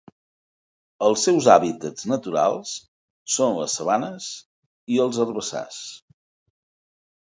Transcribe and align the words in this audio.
Els 1.07 1.25
seus 1.27 1.49
hàbitats 1.55 2.07
naturals 2.13 2.73
són 3.37 3.55
les 3.61 3.79
sabanes 3.81 4.33
i 4.97 5.01
els 5.09 5.25
herbassars. 5.29 5.83